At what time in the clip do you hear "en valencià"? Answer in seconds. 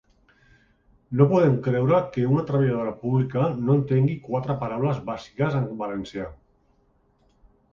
5.61-6.27